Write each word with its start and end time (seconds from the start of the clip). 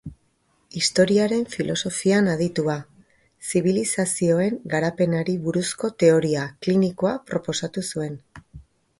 Historiaren 0.79 1.43
filosofian 1.55 2.29
aditua, 2.31 2.77
zibilizazioen 3.49 4.57
garapenari 4.71 5.35
buruzko 5.43 5.91
teoria 6.05 6.47
klinikoa 6.67 7.13
proposatu 7.33 7.85
zuen. 7.97 8.17